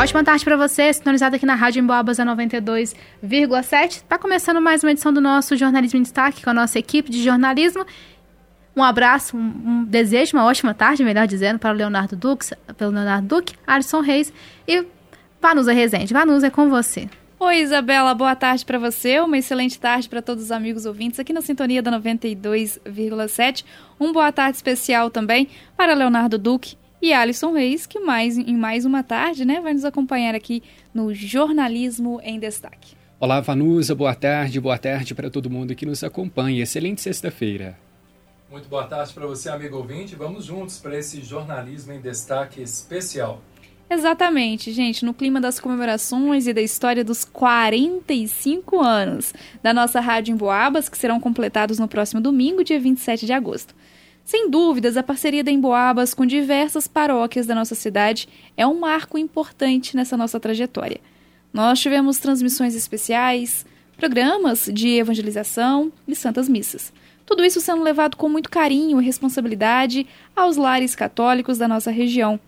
[0.00, 3.86] Ótima tarde para você, sintonizado aqui na Rádio Emboabas a 92,7.
[3.86, 7.22] Está começando mais uma edição do nosso Jornalismo em Destaque com a nossa equipe de
[7.22, 7.84] jornalismo.
[8.74, 12.46] Um abraço, um, um desejo, uma ótima tarde, melhor dizendo, para o Leonardo Duque,
[12.78, 14.32] pelo Leonardo Duque, Alisson Reis
[14.66, 14.86] e
[15.38, 16.14] Vanusa Rezende.
[16.14, 17.06] Vanusa, é com você.
[17.38, 21.34] Oi, Isabela, boa tarde para você, uma excelente tarde para todos os amigos ouvintes aqui
[21.34, 23.66] na Sintonia da 92,7.
[24.00, 25.46] Um boa tarde especial também
[25.76, 29.84] para Leonardo Duque e Alisson Reis, que mais em mais uma tarde, né, vai nos
[29.84, 30.62] acompanhar aqui
[30.92, 32.94] no Jornalismo em Destaque.
[33.18, 36.62] Olá, Vanusa, boa tarde, boa tarde para todo mundo que nos acompanha.
[36.62, 37.78] Excelente sexta-feira.
[38.50, 40.16] Muito boa tarde para você, amigo ouvinte.
[40.16, 43.40] Vamos juntos para esse Jornalismo em Destaque especial.
[43.88, 50.32] Exatamente, gente, no clima das comemorações e da história dos 45 anos da nossa Rádio
[50.32, 53.74] em Boabas, que serão completados no próximo domingo, dia 27 de agosto.
[54.30, 59.18] Sem dúvidas, a parceria da Emboabas com diversas paróquias da nossa cidade é um marco
[59.18, 61.00] importante nessa nossa trajetória.
[61.52, 66.92] Nós tivemos transmissões especiais, programas de evangelização e santas missas.
[67.26, 72.38] Tudo isso sendo levado com muito carinho e responsabilidade aos lares católicos da nossa região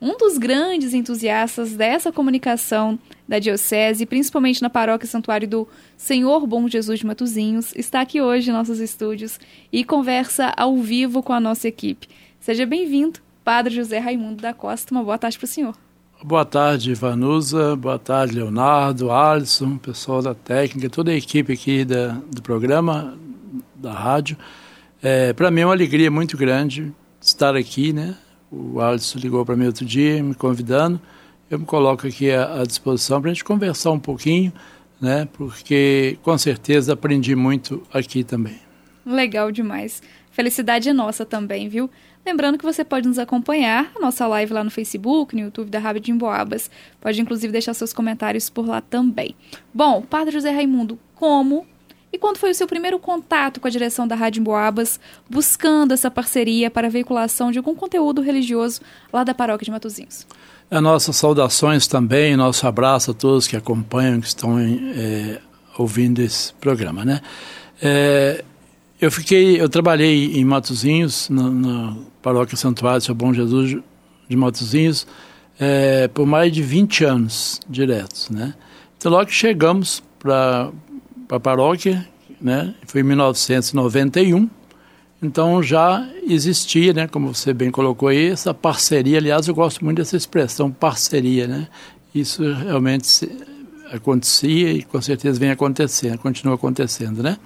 [0.00, 2.98] um dos grandes entusiastas dessa comunicação
[3.30, 8.50] da Diocese, principalmente na paróquia Santuário do Senhor Bom Jesus de Matozinhos, está aqui hoje
[8.50, 9.38] em nossos estúdios
[9.72, 12.08] e conversa ao vivo com a nossa equipe.
[12.40, 14.92] Seja bem-vindo, Padre José Raimundo da Costa.
[14.92, 15.76] Uma boa tarde para o senhor.
[16.24, 17.76] Boa tarde, Vanusa.
[17.76, 23.16] Boa tarde, Leonardo, Alisson, pessoal da técnica, toda a equipe aqui da, do programa,
[23.76, 24.36] da rádio.
[25.00, 28.16] É, para mim é uma alegria muito grande estar aqui, né?
[28.50, 31.00] O Alisson ligou para mim outro dia, me convidando.
[31.50, 34.52] Eu me coloco aqui à, à disposição para a gente conversar um pouquinho,
[35.00, 35.28] né?
[35.32, 38.60] Porque com certeza aprendi muito aqui também.
[39.04, 40.00] Legal demais.
[40.30, 41.90] Felicidade é nossa também, viu?
[42.24, 45.80] Lembrando que você pode nos acompanhar a nossa live lá no Facebook, no YouTube da
[45.80, 46.70] Rádio de Emboabas.
[47.00, 49.34] Pode inclusive deixar seus comentários por lá também.
[49.74, 51.66] Bom, Padre José Raimundo, como
[52.12, 56.10] e quando foi o seu primeiro contato com a direção da Rádio Emboabas, buscando essa
[56.10, 58.80] parceria para a veiculação de algum conteúdo religioso
[59.12, 60.26] lá da paróquia de Matozinhos?
[60.70, 65.40] As nossas saudações também, nosso abraço a todos que acompanham, que estão é,
[65.76, 67.20] ouvindo esse programa, né?
[67.82, 68.44] É,
[69.00, 73.76] eu fiquei, eu trabalhei em Matozinhos, na, na paróquia Santuário Seu Bom Jesus
[74.28, 75.06] de Matozinhos,
[75.58, 78.54] é, por mais de 20 anos diretos, né?
[78.96, 80.70] Então, logo que chegamos para
[81.30, 82.04] para a paróquia,
[82.40, 82.74] né?
[82.88, 84.50] Foi em 1991.
[85.22, 89.18] Então já existia, né, como você bem colocou aí, essa parceria.
[89.18, 91.68] Aliás, eu gosto muito dessa expressão parceria, né?
[92.14, 93.28] Isso realmente
[93.92, 97.36] acontecia e com certeza vem acontecendo, continua acontecendo, né?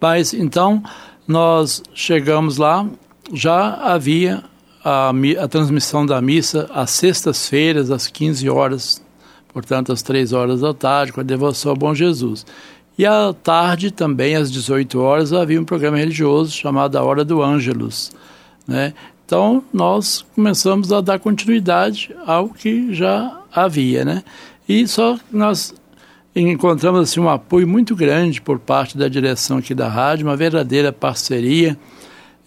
[0.00, 0.82] Mas então
[1.26, 2.86] nós chegamos lá,
[3.32, 4.44] já havia
[4.84, 9.02] a, a transmissão da missa às sextas-feiras, às 15 horas,
[9.52, 12.46] portanto às 3 horas da tarde, com a devoção ao Bom Jesus.
[12.98, 17.40] E à tarde, também às 18 horas, havia um programa religioso chamado A Hora do
[17.40, 18.10] Ângelus.
[18.66, 18.92] Né?
[19.24, 24.04] Então, nós começamos a dar continuidade ao que já havia.
[24.04, 24.24] Né?
[24.68, 25.72] E só nós
[26.34, 30.92] encontramos assim, um apoio muito grande por parte da direção aqui da rádio, uma verdadeira
[30.92, 31.78] parceria.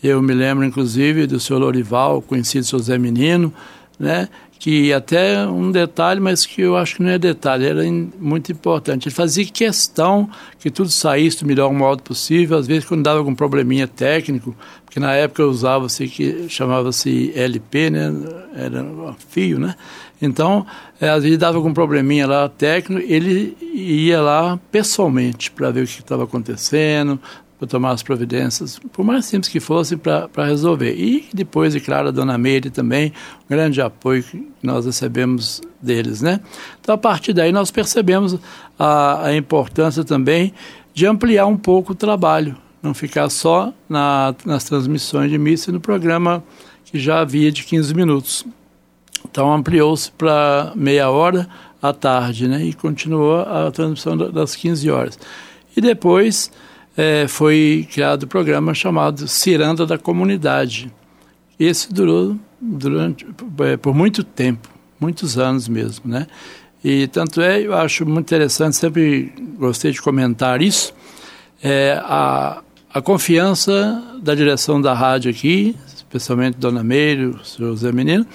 [0.03, 3.53] Eu me lembro, inclusive, do senhor Lorival, conhecido Zé Menino,
[3.97, 4.27] né?
[4.61, 7.81] Que até um detalhe, mas que eu acho que não é detalhe, era
[8.19, 9.07] muito importante.
[9.07, 10.29] Ele fazia questão
[10.59, 14.55] que tudo saísse do melhor modo possível, às vezes quando dava algum probleminha técnico,
[14.85, 18.13] porque na época eu usava assim que chamava-se LP, né,
[18.53, 18.85] era
[19.29, 19.73] fio, né?
[20.21, 20.63] Então,
[20.99, 25.87] é, às vezes dava algum probleminha lá técnico, ele ia lá pessoalmente para ver o
[25.87, 27.19] que estava acontecendo,
[27.61, 30.95] para tomar as providências, por mais simples que fossem, para resolver.
[30.95, 33.13] E depois, é claro, a dona Meire também,
[33.45, 36.39] um grande apoio que nós recebemos deles, né?
[36.79, 38.35] Então, a partir daí, nós percebemos
[38.79, 40.55] a, a importância também
[40.91, 45.79] de ampliar um pouco o trabalho, não ficar só na, nas transmissões de e no
[45.79, 46.43] programa
[46.85, 48.43] que já havia de 15 minutos.
[49.29, 51.47] Então, ampliou-se para meia hora
[51.79, 52.65] à tarde, né?
[52.65, 55.19] E continuou a transmissão das 15 horas.
[55.77, 56.51] E depois
[56.95, 60.91] é, foi criado o um programa chamado Ciranda da Comunidade.
[61.59, 63.25] Esse durou durante,
[63.61, 66.27] é, por muito tempo, muitos anos mesmo, né?
[66.83, 70.93] E tanto é, eu acho muito interessante, sempre gostei de comentar isso,
[71.61, 72.61] é, a,
[72.91, 78.25] a confiança da direção da rádio aqui, especialmente Dona Meire, o senhor José Menino,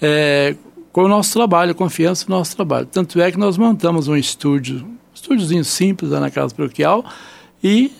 [0.00, 0.54] é,
[0.92, 2.86] com o nosso trabalho, a confiança no nosso trabalho.
[2.86, 7.04] Tanto é que nós montamos um estúdio, um estúdiozinho simples lá na Casa Paroquial,
[7.62, 7.92] e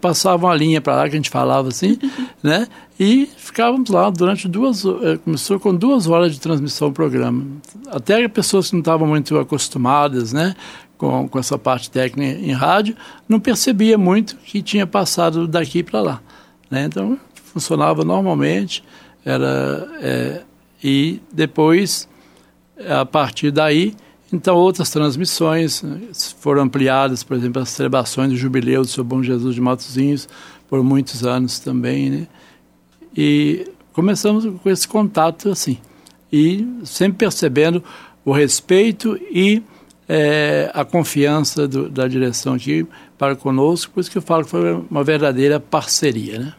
[0.00, 1.98] passava uma linha para lá que a gente falava assim,
[2.42, 2.66] né?
[2.98, 7.44] E ficávamos lá durante duas eh, começou com duas horas de transmissão o programa.
[7.88, 10.54] Até pessoas que não estavam muito acostumadas, né,
[10.96, 12.96] com, com essa parte técnica em rádio,
[13.28, 16.20] não percebia muito que tinha passado daqui para lá.
[16.70, 16.84] Né?
[16.84, 18.84] Então funcionava normalmente,
[19.24, 20.42] era é,
[20.82, 22.08] e depois
[22.88, 23.94] a partir daí
[24.34, 26.08] então, outras transmissões né,
[26.40, 30.28] foram ampliadas, por exemplo, as celebrações do jubileu do Seu Bom Jesus de Matozinhos,
[30.68, 32.26] por muitos anos também, né?
[33.16, 35.78] E começamos com esse contato assim.
[36.32, 37.82] E sempre percebendo
[38.24, 39.62] o respeito e
[40.08, 42.84] é, a confiança do, da direção aqui
[43.16, 46.54] para conosco, por isso que eu falo que foi uma verdadeira parceria, né?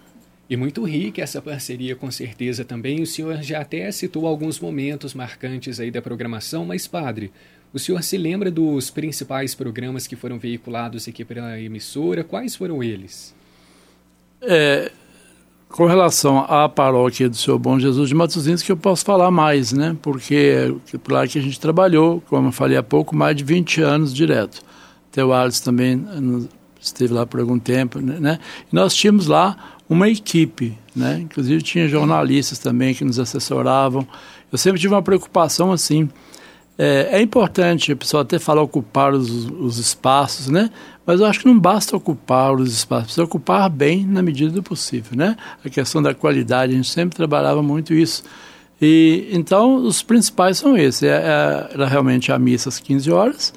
[0.50, 3.01] E muito rica essa parceria, com certeza também.
[3.01, 7.31] O senhor já até citou alguns momentos marcantes aí da programação, mas, padre,
[7.75, 12.24] o senhor se lembra dos principais programas que foram veiculados aqui pela emissora?
[12.24, 13.36] Quais foram eles?
[14.42, 14.89] É,
[15.68, 19.74] com relação à paróquia do Senhor Bom Jesus de Matosinhos, que eu posso falar mais,
[19.74, 19.94] né?
[20.01, 23.81] Porque é lá que a gente trabalhou, como eu falei há pouco, mais de 20
[23.81, 24.62] anos direto.
[25.12, 26.06] Até o Alisson também
[26.80, 28.39] esteve lá por algum tempo, né?
[28.72, 31.19] E nós tínhamos lá uma equipe, né?
[31.19, 34.07] Inclusive tinha jornalistas também que nos assessoravam.
[34.50, 36.07] Eu sempre tive uma preocupação assim,
[36.77, 40.69] é, é, importante a pessoa até falar ocupar os, os, espaços, né?
[41.06, 44.62] Mas eu acho que não basta ocupar os espaços, precisa ocupar bem na medida do
[44.62, 45.38] possível, né?
[45.63, 48.24] A questão da qualidade, a gente sempre trabalhava muito isso.
[48.81, 53.54] E então os principais são esses: é, é, realmente a missa às 15 horas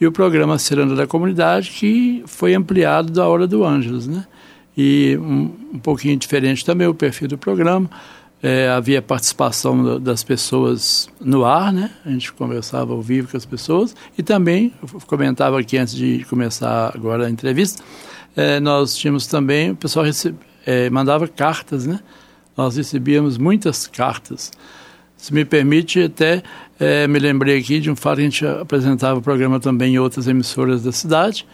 [0.00, 4.24] e o programa Ciranda da Comunidade, que foi ampliado da hora do Ângelos, né?
[4.74, 7.90] E um, um pouquinho diferente também o perfil do programa
[8.42, 11.90] é, havia participação das pessoas no ar, né?
[12.04, 14.72] A gente conversava ao vivo com as pessoas e também,
[15.06, 17.82] comentava aqui antes de começar agora a entrevista,
[18.36, 22.00] é, nós tínhamos também, o pessoal recebe, é, mandava cartas, né?
[22.56, 24.50] Nós recebíamos muitas cartas.
[25.16, 26.42] Se me permite, até
[26.80, 29.98] é, me lembrei aqui de um fato que a gente apresentava o programa também em
[29.98, 31.46] outras emissoras da cidade,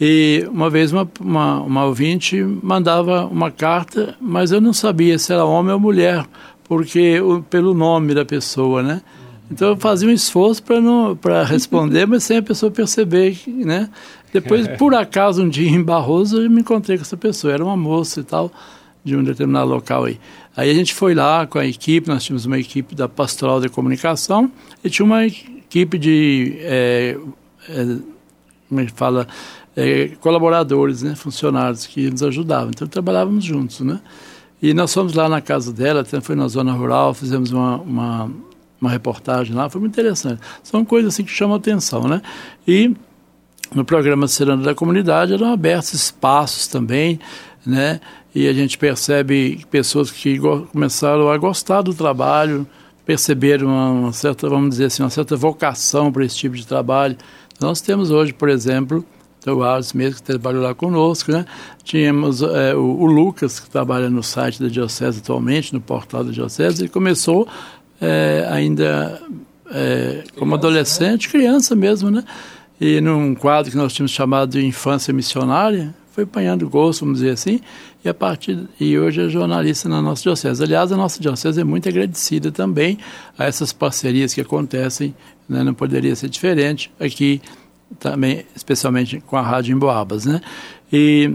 [0.00, 5.32] e uma vez uma, uma, uma ouvinte mandava uma carta, mas eu não sabia se
[5.32, 6.24] era homem ou mulher,
[6.64, 7.18] porque
[7.50, 9.02] pelo nome da pessoa, né?
[9.50, 13.90] Então eu fazia um esforço para não para responder, mas sem a pessoa perceber, né?
[14.32, 17.76] Depois, por acaso, um dia em Barroso, eu me encontrei com essa pessoa, era uma
[17.76, 18.50] moça e tal,
[19.04, 20.20] de um determinado local aí.
[20.56, 23.68] Aí a gente foi lá com a equipe, nós tínhamos uma equipe da Pastoral de
[23.68, 24.50] Comunicação
[24.84, 27.18] e tinha uma equipe de, é,
[27.68, 27.96] é,
[28.68, 29.26] como é que fala,
[29.76, 32.70] é, colaboradores, né, funcionários que nos ajudavam.
[32.70, 34.00] Então trabalhávamos juntos, né?
[34.62, 38.30] E nós fomos lá na casa dela, até foi na zona rural, fizemos uma, uma,
[38.80, 40.40] uma reportagem lá, foi muito interessante.
[40.62, 42.20] São coisas assim que chamam atenção, né?
[42.68, 42.94] E
[43.74, 47.18] no programa Serando da Comunidade eram abertos espaços também,
[47.64, 48.00] né?
[48.34, 50.38] E a gente percebe pessoas que
[50.70, 52.66] começaram a gostar do trabalho,
[53.04, 57.16] perceberam uma, uma certa, vamos dizer assim, uma certa vocação para esse tipo de trabalho.
[57.58, 59.04] Nós temos hoje, por exemplo,
[59.46, 61.46] o Alisson mesmo que trabalhou lá conosco, né?
[61.82, 66.30] Tínhamos é, o, o, Lucas, que trabalha no site da Diocese atualmente, no portal da
[66.30, 67.48] Diocese, e começou
[68.00, 69.20] é, ainda
[69.70, 71.32] é, como adolescente, né?
[71.32, 72.24] criança mesmo, né?
[72.80, 77.32] E num quadro que nós tínhamos chamado de Infância Missionária, foi apanhando gosto, vamos dizer
[77.32, 77.60] assim,
[78.04, 80.62] e a partir e hoje é jornalista na nossa diocese.
[80.62, 82.98] Aliás, a nossa diocese é muito agradecida também
[83.38, 85.14] a essas parcerias que acontecem,
[85.48, 85.62] né?
[85.62, 87.40] não poderia ser diferente aqui
[87.98, 90.40] também, especialmente com a Rádio Emboabas, né?
[90.92, 91.34] E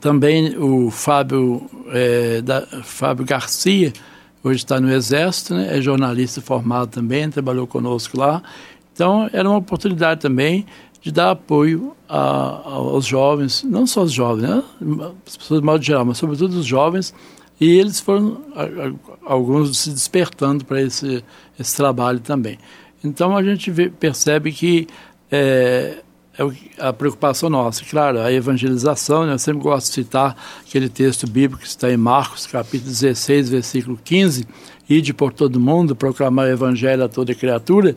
[0.00, 3.92] também o Fábio, é, da, Fábio Garcia,
[4.42, 5.76] hoje está no Exército, né?
[5.76, 8.42] é jornalista formado também, trabalhou conosco lá.
[8.92, 10.66] Então, era uma oportunidade também
[11.00, 14.62] de dar apoio a, aos jovens, não só os jovens, né?
[15.26, 17.14] as pessoas de modo geral, mas sobretudo os jovens,
[17.60, 18.42] e eles foram,
[19.24, 21.24] alguns se despertando para esse,
[21.58, 22.58] esse trabalho também.
[23.04, 24.86] Então, a gente vê, percebe que
[25.32, 26.02] é,
[26.38, 27.82] é a preocupação nossa.
[27.84, 29.32] Claro, a evangelização, né?
[29.32, 30.36] eu sempre gosto de citar
[30.66, 34.46] aquele texto bíblico que está em Marcos, capítulo 16, versículo 15,
[34.88, 37.96] ide por todo mundo, proclamar o evangelho a toda criatura,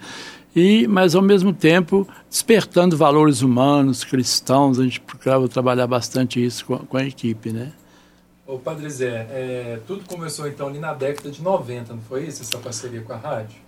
[0.55, 6.65] e, mas ao mesmo tempo despertando valores humanos, cristãos, a gente procurava trabalhar bastante isso
[6.65, 7.73] com, com a equipe, né?
[8.47, 12.41] Ô Padre Zé, é, tudo começou então ali na década de 90, não foi isso,
[12.41, 13.64] essa parceria com a rádio?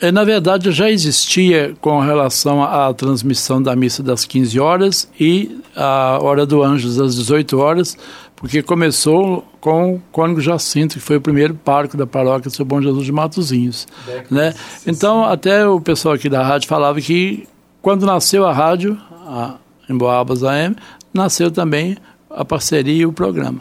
[0.00, 5.60] É, na verdade, já existia com relação à transmissão da missa das 15 horas e
[5.76, 7.98] a Hora do Anjos às 18 horas,
[8.34, 12.64] porque começou com o Cônigo Jacinto, que foi o primeiro parco da paróquia do Seu
[12.64, 13.86] Bom Jesus de Matozinhos.
[14.30, 14.54] Né?
[14.86, 17.46] Então, até o pessoal aqui da rádio falava que
[17.82, 20.76] quando nasceu a rádio, a, em Boabas AM,
[21.12, 21.98] nasceu também
[22.30, 23.60] a parceria e o programa.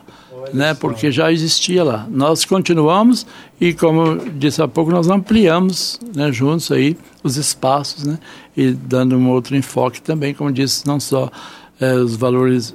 [0.53, 0.73] Né?
[0.73, 2.07] Porque já existia lá.
[2.09, 3.25] Nós continuamos
[3.59, 8.19] e, como disse há pouco, nós ampliamos, né, juntos aí os espaços, né?
[8.55, 11.31] E dando um outro enfoque também, como disse, não só
[11.79, 12.73] é, os valores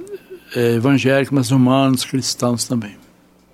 [0.55, 2.97] é, evangélicos, mas humanos, cristãos também.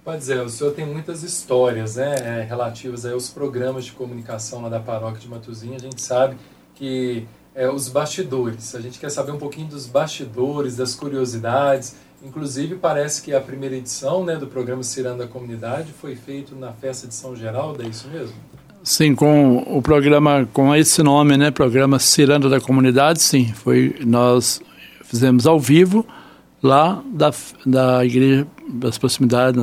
[0.04, 4.70] Pode dizer, o senhor tem muitas histórias, né, é, relativas aos programas de comunicação lá
[4.70, 5.78] da paróquia de Matuzinha.
[5.78, 6.38] A gente sabe
[6.74, 8.74] que é, os bastidores.
[8.76, 11.96] A gente quer saber um pouquinho dos bastidores, das curiosidades.
[12.24, 17.08] Inclusive, parece que a primeira edição né, do programa Ciranda Comunidade foi feito na festa
[17.08, 18.36] de São Geraldo, é isso mesmo?
[18.84, 24.62] Sim, com o programa, com esse nome, né, programa Ciranda da Comunidade, sim, foi, nós
[25.04, 26.06] fizemos ao vivo
[26.62, 27.32] lá da,
[27.66, 29.62] da igreja, das proximidades,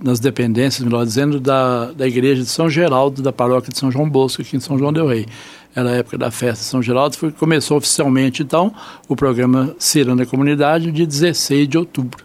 [0.00, 4.08] nas, dependências, melhor dizendo, da, da igreja de São Geraldo, da paróquia de São João
[4.08, 5.26] Bosco, aqui em São João del Rei
[5.74, 8.72] era a época da festa de São Geraldo, foi, começou oficialmente então
[9.08, 12.24] o programa Ciranda Comunidade de 16 de outubro,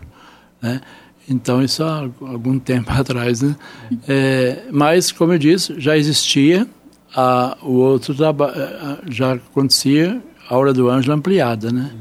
[0.62, 0.82] né?
[1.28, 3.56] Então isso há algum tempo atrás, né?
[4.08, 6.68] É, mas como eu disse, já existia
[7.16, 8.54] a, o outro trabalho,
[9.08, 11.92] já acontecia a hora do Ângelo ampliada, né?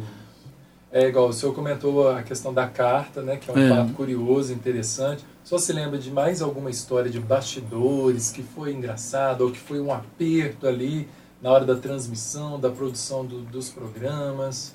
[0.90, 3.36] É igual o senhor comentou a questão da carta, né?
[3.36, 3.68] Que é um é.
[3.68, 5.24] fato curioso, interessante.
[5.44, 9.80] Só se lembra de mais alguma história de bastidores que foi engraçado ou que foi
[9.80, 11.06] um aperto ali
[11.42, 14.75] na hora da transmissão, da produção do, dos programas?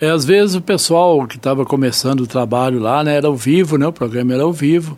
[0.00, 3.76] É, às vezes o pessoal que estava começando o trabalho lá, né, era ao vivo,
[3.76, 4.96] né, o programa era ao vivo,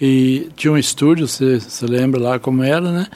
[0.00, 3.06] e tinha um estúdio, você, você lembra lá como era, né,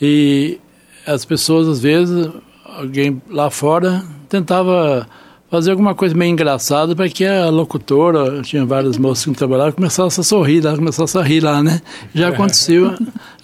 [0.00, 0.58] e
[1.06, 2.30] as pessoas às vezes,
[2.64, 5.06] alguém lá fora tentava
[5.50, 10.20] fazer alguma coisa meio engraçada para que a locutora, tinha várias moças que trabalhavam, começasse
[10.20, 11.80] a sorrir lá, começasse a rir lá, né?
[12.14, 12.94] Já aconteceu,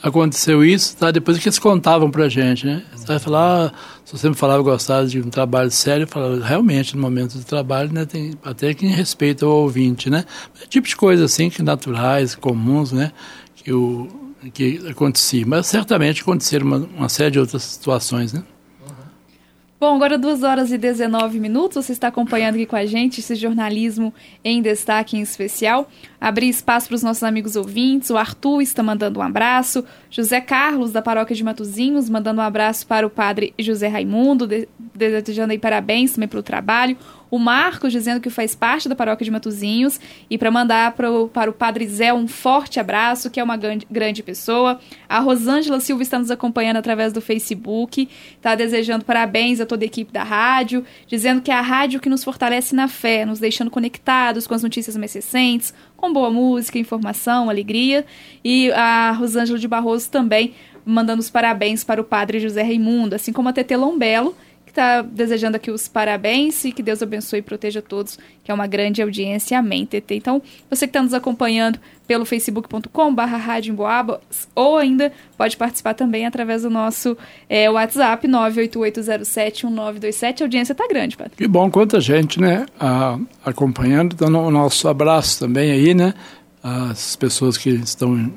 [0.04, 1.10] aconteceu isso, tá?
[1.10, 2.84] Depois que eles contavam pra gente, né?
[3.06, 3.72] Vai falar, ah,
[4.04, 7.38] se você me falava que gostava de um trabalho sério, eu falava, realmente, no momento
[7.38, 10.26] do trabalho, né, tem até que respeita o ouvinte, né?
[10.62, 13.12] É tipo de coisa assim, que naturais, comuns, né?
[13.54, 14.06] Que, o,
[14.52, 15.44] que acontecia.
[15.46, 18.44] Mas certamente aconteceram uma, uma série de outras situações, né?
[19.86, 21.84] Bom, agora 2 horas e 19 minutos.
[21.84, 25.90] Você está acompanhando aqui com a gente esse jornalismo em destaque em especial.
[26.18, 28.08] Abrir espaço para os nossos amigos ouvintes.
[28.08, 29.84] O Arthur está mandando um abraço.
[30.08, 34.48] José Carlos, da paróquia de Matozinhos, mandando um abraço para o padre José Raimundo,
[34.94, 36.96] desejando aí parabéns também pelo trabalho
[37.34, 39.98] o Marcos dizendo que faz parte da paróquia de Matozinhos
[40.30, 43.84] e para mandar pro, para o Padre Zé um forte abraço, que é uma grande,
[43.90, 44.78] grande pessoa.
[45.08, 49.86] A Rosângela Silva está nos acompanhando através do Facebook, está desejando parabéns a toda a
[49.86, 53.68] equipe da rádio, dizendo que é a rádio que nos fortalece na fé, nos deixando
[53.68, 58.06] conectados com as notícias mais recentes, com boa música, informação, alegria.
[58.44, 60.54] E a Rosângela de Barroso também
[60.86, 64.36] mandando os parabéns para o Padre José Raimundo, assim como a Tete Lombelo,
[64.74, 68.66] está desejando aqui os parabéns e que Deus abençoe e proteja todos, que é uma
[68.66, 69.56] grande audiência.
[69.58, 70.16] Amém, TT.
[70.16, 73.42] Então, você que está nos acompanhando pelo facebook.com barra
[74.54, 77.16] ou ainda pode participar também através do nosso
[77.48, 80.40] é, WhatsApp 988071927.
[80.40, 81.32] A audiência está grande, Padre.
[81.36, 84.14] Que bom, quanta gente, né, a, acompanhando.
[84.14, 86.12] Então, o nosso abraço também aí, né,
[86.62, 88.30] as pessoas que estão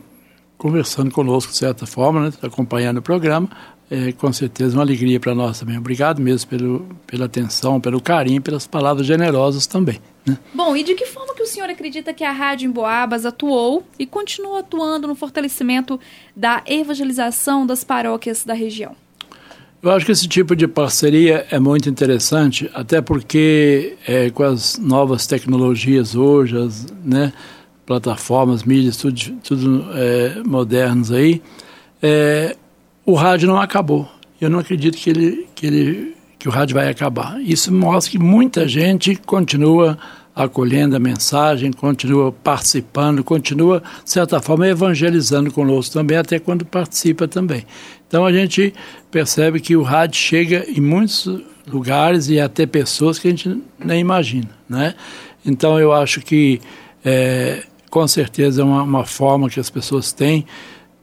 [0.57, 3.49] conversando conosco de certa forma, né, acompanhando o programa
[3.89, 5.77] é com certeza uma alegria para nós também.
[5.77, 9.99] Obrigado mesmo pelo, pela atenção, pelo carinho, pelas palavras generosas também.
[10.25, 10.37] Né?
[10.53, 14.05] Bom, e de que forma que o senhor acredita que a Rádio Emboabas atuou e
[14.05, 15.99] continua atuando no fortalecimento
[16.35, 18.95] da evangelização das paróquias da região?
[19.81, 24.77] Eu acho que esse tipo de parceria é muito interessante, até porque é, com as
[24.77, 27.31] novas tecnologias hoje, as né,
[27.85, 31.41] plataformas, mídias, tudo, tudo é, modernos aí,
[32.01, 32.57] é,
[33.07, 34.05] o rádio não acabou.
[34.39, 37.41] Eu não acredito que, ele, que, ele, que o rádio vai acabar.
[37.41, 39.97] Isso mostra que muita gente continua
[40.35, 47.29] acolhendo a mensagem, continua participando, continua, de certa forma, evangelizando conosco também, até quando participa
[47.29, 47.65] também.
[48.07, 48.73] Então a gente
[49.09, 51.27] percebe que o rádio chega em muitos
[51.65, 54.93] lugares e até pessoas que a gente nem imagina, né?
[55.45, 56.59] Então eu acho que
[57.05, 60.45] é, com certeza é uma, uma forma que as pessoas têm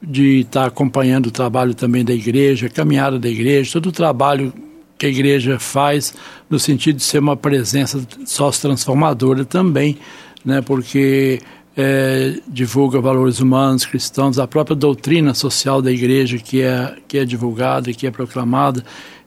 [0.03, 4.53] de estar acompanhando o trabalho também da igreja, a caminhada da igreja, todo o trabalho
[4.99, 6.15] que a igreja faz
[6.49, 9.99] no sentido de ser uma presença sócio-transformadora também,
[10.45, 11.41] né, porque
[11.77, 17.25] é, divulga valores humanos, cristãos, a própria doutrina social da igreja que é, que é
[17.25, 18.85] divulgada, que é proclamada.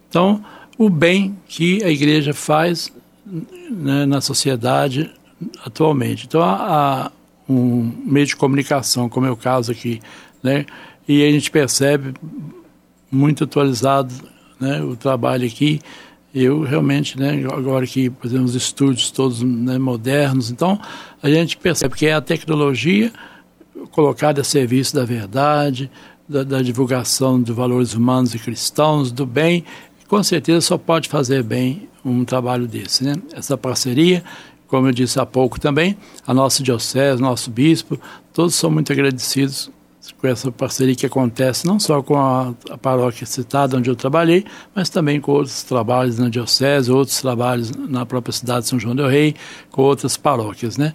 [0.10, 0.44] Então,
[0.78, 2.92] o bem que a igreja faz
[3.26, 5.12] né, na sociedade
[5.66, 6.26] atualmente.
[6.26, 6.56] Então, há,
[7.06, 7.12] há
[7.50, 10.02] um meio de comunicação, como é o caso aqui
[10.42, 10.66] né?
[11.08, 12.14] E a gente percebe
[13.12, 14.14] muito atualizado
[14.60, 15.80] né, o trabalho aqui
[16.34, 20.80] Eu realmente, né, agora que fazemos estúdios todos né, modernos, então
[21.24, 23.12] a gente percebe que é a tecnologia
[23.92, 25.90] colocada a serviço da verdade,
[26.28, 29.64] da, da divulgação de valores humanos e cristãos, do bem,
[30.08, 33.16] com certeza só pode fazer bem um trabalho desse, né?
[33.34, 34.24] Essa parceria,
[34.68, 38.00] como eu disse há pouco também, a nossa diocese, nosso bispo,
[38.34, 39.72] todos são muito agradecidos
[40.20, 44.46] com essa parceria que acontece não só com a, a, paróquia citada onde eu trabalhei,
[44.74, 48.96] mas também com outros trabalhos na diocese, outros trabalhos na própria cidade de São João
[48.96, 49.36] del Rei,
[49.70, 50.94] com outras paróquias, né?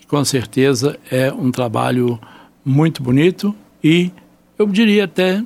[0.00, 2.18] E, com certeza é um trabalho
[2.64, 4.10] muito bonito e
[4.58, 5.42] eu diria até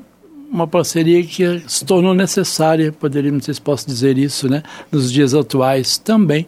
[0.51, 5.13] uma parceria que se tornou necessária, poderia, não sei se posso dizer isso, né, nos
[5.13, 6.47] dias atuais também,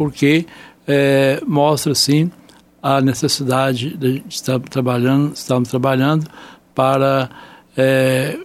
[0.00, 0.46] porque
[0.88, 2.30] é, mostra, sim,
[2.82, 6.26] a necessidade de estar trabalhando, estarmos trabalhando
[6.74, 7.28] para
[7.76, 8.38] é,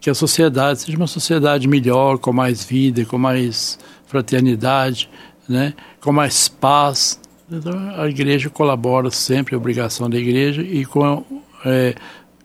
[0.00, 5.10] que a sociedade seja uma sociedade melhor, com mais vida, com mais fraternidade,
[5.46, 7.20] né, com mais paz.
[7.52, 11.22] Então, a igreja colabora sempre, a obrigação da igreja, e com,
[11.66, 11.94] é,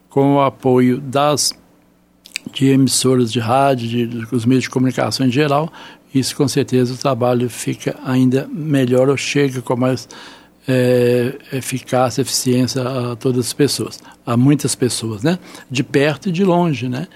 [0.10, 1.54] com o apoio das
[2.52, 5.72] de emissoras de rádio, de, de, os meios de comunicação em geral,
[6.14, 10.08] isso com certeza o trabalho fica ainda melhor ou chega com mais
[10.68, 15.40] é, eficácia, eficiência a todas as pessoas, a muitas pessoas, né?
[15.70, 17.08] De perto e de longe, né?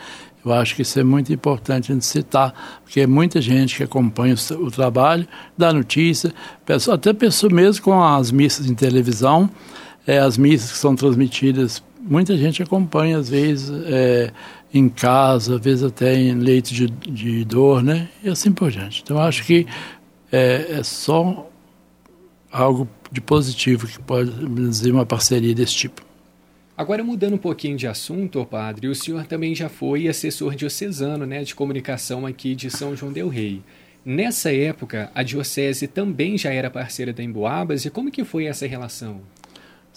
[0.43, 3.83] Eu acho que isso é muito importante a gente citar, porque é muita gente que
[3.83, 6.33] acompanha o, o trabalho, dá notícia,
[6.91, 9.49] até pessoa mesmo com as missas em televisão,
[10.05, 14.31] é, as missas que são transmitidas, muita gente acompanha, às vezes, é,
[14.77, 18.09] em casa, às vezes até em leito de, de dor, né?
[18.23, 19.01] E assim por diante.
[19.03, 19.65] Então, acho que
[20.31, 21.49] é, é só
[22.51, 26.03] algo de positivo que pode dizer uma parceria desse tipo.
[26.77, 31.41] Agora, mudando um pouquinho de assunto, padre, o senhor também já foi assessor diocesano né,
[31.41, 33.61] de comunicação aqui de São João Del Rei.
[34.03, 38.67] Nessa época, a diocese também já era parceira da Emboabas, e como que foi essa
[38.67, 39.21] relação?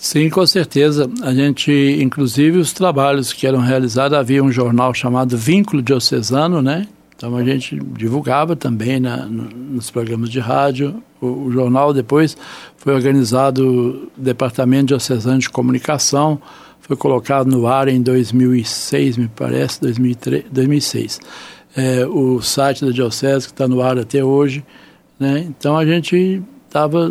[0.01, 1.11] Sim, com certeza.
[1.23, 6.87] A gente, inclusive, os trabalhos que eram realizados, havia um jornal chamado Vínculo Diocesano, né?
[7.17, 11.03] Então a gente divulgava também na, nos programas de rádio.
[11.21, 12.37] O, o, jornal depois
[12.77, 16.41] foi organizado o Departamento Diocesano de Comunicação,
[16.81, 21.21] foi colocado no ar em 2006, me parece, 2003, 2006.
[21.77, 24.65] É, o site da Diocese que está no ar até hoje.
[25.19, 25.45] Né?
[25.49, 27.11] Então a gente estava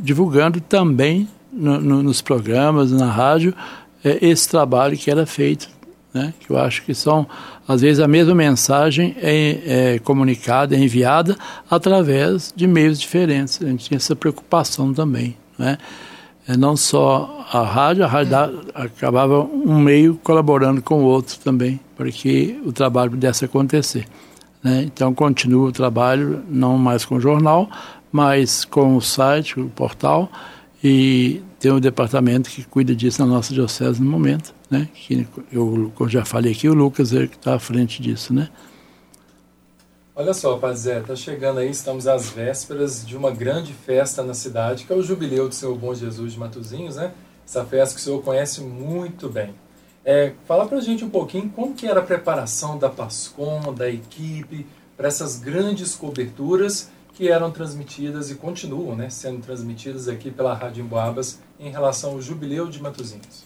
[0.00, 3.54] divulgando também no, no, nos programas, na rádio,
[4.04, 5.68] é, esse trabalho que era feito.
[6.12, 6.34] Né?
[6.40, 7.26] Que eu acho que são,
[7.66, 11.36] às vezes, a mesma mensagem é, é comunicada, é enviada
[11.70, 13.60] através de meios diferentes.
[13.62, 15.36] A gente tinha essa preocupação também.
[15.58, 15.78] Né?
[16.46, 18.36] É não só a rádio, a rádio
[18.74, 24.06] acabava um meio colaborando com o outro também, para que o trabalho pudesse acontecer.
[24.62, 24.82] Né?
[24.82, 27.70] Então, continua o trabalho, não mais com o jornal,
[28.10, 30.30] mas com o site, o portal,
[30.82, 34.88] e tem um departamento que cuida disso na nossa diocese no momento, né?
[34.92, 38.48] Que eu, já falei aqui, o Lucas é que está à frente disso, né?
[40.14, 44.34] Olha só, Padre Zé, está chegando aí, estamos às vésperas de uma grande festa na
[44.34, 47.12] cidade, que é o Jubileu do Senhor Bom Jesus de Matozinhos, né?
[47.46, 49.54] Essa festa que o senhor conhece muito bem.
[50.04, 53.88] É, fala para a gente um pouquinho como que era a preparação da Pascom, da
[53.88, 54.66] equipe,
[54.96, 60.84] para essas grandes coberturas que eram transmitidas e continuam né, sendo transmitidas aqui pela Rádio
[60.84, 63.44] Emboabas em relação ao Jubileu de Matozinhos.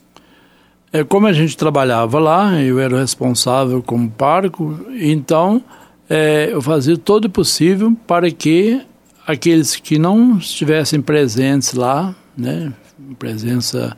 [0.93, 5.63] É, como a gente trabalhava lá, eu era responsável como parco, então
[6.09, 8.81] é, eu fazia todo o possível para que
[9.27, 12.73] aqueles que não estivessem presentes lá, né,
[13.19, 13.97] presença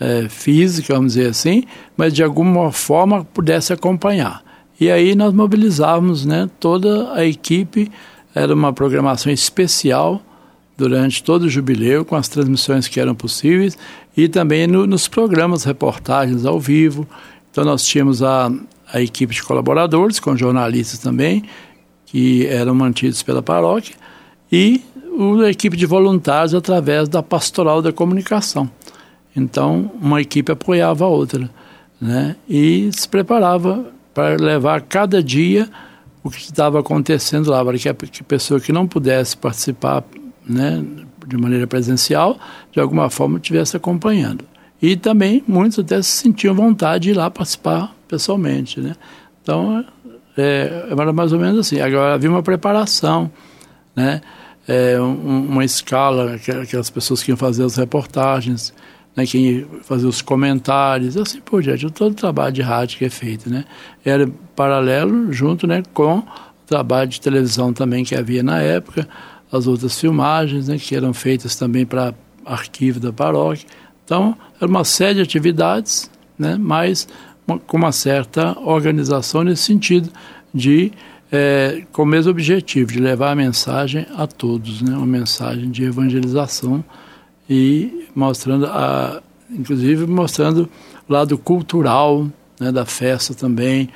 [0.00, 1.64] é, física, vamos dizer assim,
[1.96, 4.42] mas de alguma forma pudesse acompanhar.
[4.80, 7.92] E aí nós mobilizávamos né, toda a equipe
[8.34, 10.22] era uma programação especial
[10.76, 13.76] durante todo o jubileu, com as transmissões que eram possíveis
[14.16, 17.06] e também no, nos programas, reportagens ao vivo.
[17.50, 18.50] Então, nós tínhamos a,
[18.92, 21.44] a equipe de colaboradores, com jornalistas também,
[22.06, 23.94] que eram mantidos pela paróquia,
[24.50, 24.82] e
[25.44, 28.70] a equipe de voluntários através da pastoral da comunicação.
[29.36, 31.48] Então, uma equipe apoiava a outra,
[32.00, 32.36] né?
[32.48, 35.68] E se preparava para levar cada dia
[36.22, 40.04] o que estava acontecendo lá, para que a, pessoa que não pudesse participar
[40.46, 40.84] né,
[41.26, 42.38] de maneira presencial,
[42.70, 44.44] de alguma forma estivesse acompanhando.
[44.80, 48.80] E também muitos até se sentiam vontade de ir lá participar pessoalmente.
[48.80, 48.94] Né?
[49.42, 49.84] Então,
[50.36, 51.80] é, era mais ou menos assim.
[51.80, 53.30] Agora havia uma preparação,
[53.94, 54.20] né?
[54.66, 58.72] É, um, uma escala, aquelas pessoas que iam fazer as reportagens,
[59.14, 63.10] né, quem fazia os comentários, assim por diante, todo o trabalho de rádio que é
[63.10, 63.64] feito, né,
[64.04, 66.24] era paralelo junto, né, com o
[66.66, 69.08] trabalho de televisão também que havia na época,
[69.50, 73.66] as outras filmagens né, que eram feitas também para arquivo da paróquia.
[74.04, 77.06] Então, era uma série de atividades, né, mas
[77.46, 80.10] uma, com uma certa organização nesse sentido
[80.54, 80.92] de
[81.30, 84.94] é, com o mesmo objetivo de levar a mensagem a todos, né?
[84.94, 86.84] uma mensagem de evangelização
[87.52, 90.68] e mostrando, a, inclusive mostrando
[91.08, 92.26] o lado cultural
[92.58, 93.88] né, da festa também.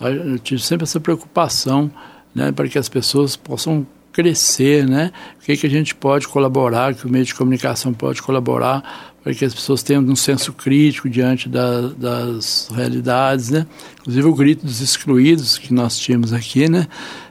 [0.00, 1.90] Eu tive sempre essa preocupação
[2.34, 5.10] né, para que as pessoas possam crescer, né?
[5.40, 9.32] O que, que a gente pode colaborar, que o meio de comunicação pode colaborar para
[9.32, 13.66] que as pessoas tenham um senso crítico diante da, das realidades, né?
[14.00, 16.86] Inclusive o grito dos excluídos que nós tínhamos aqui, né?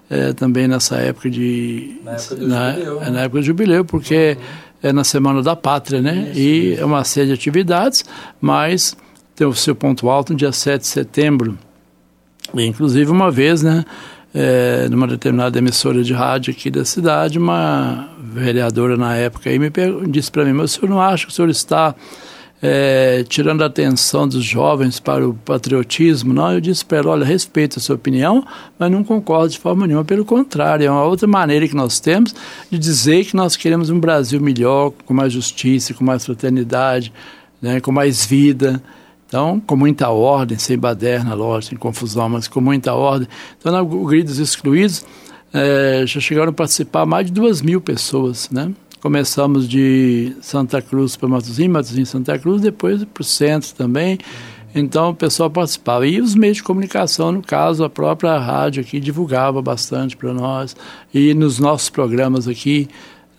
[0.10, 3.10] É, também nessa época de na época do na, jubileu, né?
[3.10, 4.71] na época do jubileu, porque uhum.
[4.82, 6.30] É na semana da pátria, né?
[6.32, 6.82] Isso, e isso.
[6.82, 8.04] é uma série de atividades,
[8.40, 8.96] mas
[9.36, 11.58] tem o seu ponto alto no dia 7 de setembro.
[12.54, 13.86] E, inclusive uma vez, né?
[14.34, 19.70] É, numa determinada emissora de rádio aqui da cidade, uma vereadora na época aí me
[20.08, 21.94] disse para mim, mas o senhor não acha que o senhor está
[22.62, 26.34] é, tirando a atenção dos jovens para o patriotismo?
[26.34, 28.46] Não, eu disse para ela, olha, respeito a sua opinião,
[28.78, 32.36] mas não concordo de forma nenhuma, pelo contrário, é uma outra maneira que nós temos
[32.70, 37.12] de dizer que nós queremos um Brasil melhor, com mais justiça, com mais fraternidade,
[37.62, 38.82] né, com mais vida,
[39.32, 43.30] então, com muita ordem, sem baderna, lógico, sem confusão, mas com muita ordem.
[43.58, 45.06] Então, no Grito dos Excluídos,
[45.54, 48.72] é, já chegaram a participar mais de duas mil pessoas, né?
[49.02, 54.20] Começamos de Santa Cruz para Matozinhos, Matozinhos Santa Cruz, depois para o centro também.
[54.76, 56.06] Então o pessoal participava.
[56.06, 60.76] E os meios de comunicação, no caso, a própria rádio aqui divulgava bastante para nós.
[61.12, 62.88] E nos nossos programas aqui,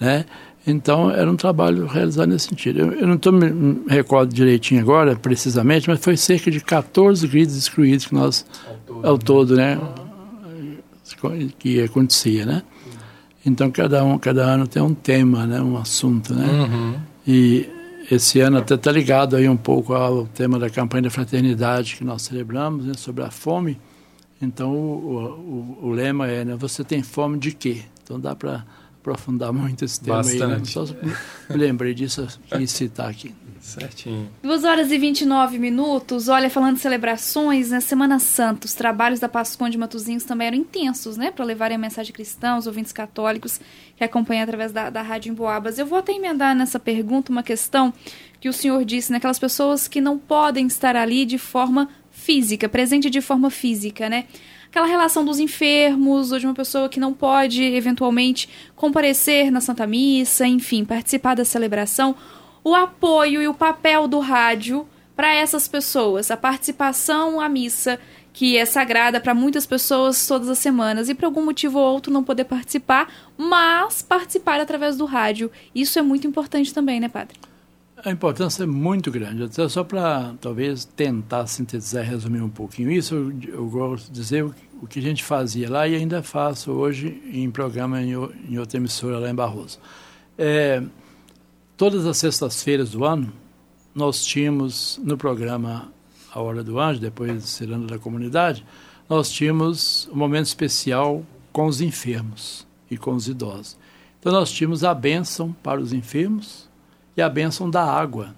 [0.00, 0.24] né?
[0.66, 2.80] Então era um trabalho realizado nesse sentido.
[2.80, 7.56] Eu, eu não estou me recordo direitinho agora, precisamente, mas foi cerca de 14 gritos
[7.56, 9.78] excluídos que nós, ao todo, ao todo né?
[11.58, 12.62] que acontecia, né?
[13.44, 16.46] Então cada um, cada ano tem um tema, né, um assunto, né?
[16.46, 16.94] Uhum.
[17.26, 17.68] E
[18.10, 22.04] esse ano até está ligado aí um pouco ao tema da campanha da fraternidade que
[22.04, 23.80] nós celebramos, né, sobre a fome.
[24.40, 27.82] Então o, o, o lema é, né, você tem fome de quê?
[28.02, 28.64] Então dá para
[29.02, 30.42] aprofundar muito esse tema Bastante.
[30.42, 30.64] aí, né?
[30.64, 30.86] Só
[31.50, 32.26] me lembrei disso
[32.58, 33.34] e citar aqui.
[33.60, 34.28] Certinho.
[34.42, 36.28] 2 horas e 29 minutos.
[36.28, 37.80] Olha, falando de celebrações, na né?
[37.80, 41.30] Semana Santa, os trabalhos da Pascom de Matozinhos também eram intensos, né?
[41.30, 43.60] Para levarem a mensagem cristã aos ouvintes católicos
[43.96, 45.78] que acompanham através da, da Rádio Emboabas.
[45.78, 47.94] Eu vou até emendar nessa pergunta uma questão
[48.40, 49.42] que o senhor disse, naquelas né?
[49.42, 54.24] pessoas que não podem estar ali de forma física, presente de forma física, né?
[54.72, 59.86] Aquela relação dos enfermos ou de uma pessoa que não pode eventualmente comparecer na Santa
[59.86, 62.16] Missa, enfim, participar da celebração
[62.64, 68.00] o apoio e o papel do rádio para essas pessoas, a participação à missa,
[68.32, 72.10] que é sagrada para muitas pessoas todas as semanas e por algum motivo ou outro
[72.10, 75.50] não poder participar, mas participar através do rádio.
[75.74, 77.36] Isso é muito importante também, né, padre?
[78.04, 79.44] A importância é muito grande.
[79.44, 84.44] Até só para talvez tentar sintetizar resumir um pouquinho isso, eu, eu gosto de dizer
[84.44, 88.10] o, o, que a gente fazia lá e ainda faço hoje em programa em,
[88.48, 89.78] em outra emissora lá em Barroso.
[90.36, 90.82] É,
[91.76, 93.32] todas as sextas-feiras do ano,
[93.94, 95.92] nós tínhamos no programa
[96.34, 98.66] A Hora do Anjo, depois de Ciranda da Comunidade,
[99.08, 103.76] nós tínhamos um momento especial com os enfermos e com os idosos.
[104.18, 106.71] Então nós tínhamos a bênção para os enfermos
[107.16, 108.34] e a bênção da água.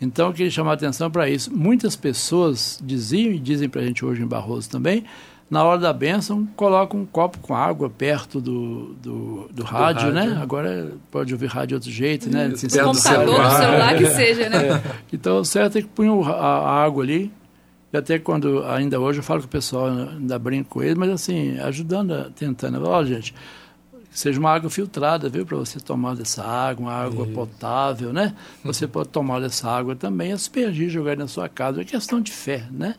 [0.00, 1.54] Então eu queria chamar a atenção para isso.
[1.54, 5.04] Muitas pessoas diziam e dizem para a gente hoje em Barroso também
[5.50, 10.12] na hora da bênção, coloca um copo com água perto do, do, do, rádio, do
[10.12, 10.38] rádio, né?
[10.40, 12.46] Agora pode ouvir rádio de outro jeito, né?
[12.46, 12.54] Né?
[12.54, 14.68] Do computador, do celular, que seja, né?
[14.68, 14.82] É.
[15.12, 17.32] Então, o certo é que punha a, água ali,
[17.92, 21.10] e até quando, ainda hoje, eu falo com o pessoal, ainda brinco com eles, mas
[21.10, 22.88] assim, ajudando, tentando.
[22.88, 23.34] Oh, gente,
[24.10, 25.46] seja uma água filtrada, viu?
[25.46, 27.34] Para você tomar dessa água, uma água Isso.
[27.34, 28.34] potável, né?
[28.64, 31.80] Você pode tomar dessa água também, aspergir, jogar na sua casa.
[31.80, 32.96] É questão de fé, né?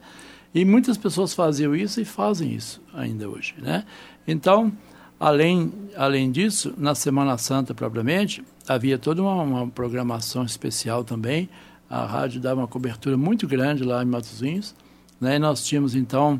[0.53, 3.85] E muitas pessoas faziam isso e fazem isso ainda hoje, né?
[4.27, 4.71] Então,
[5.19, 11.49] além, além disso, na Semana Santa propriamente, havia toda uma, uma programação especial também.
[11.89, 14.75] A rádio dava uma cobertura muito grande lá em Matozinhos,
[15.19, 15.35] né?
[15.35, 16.39] E nós tínhamos então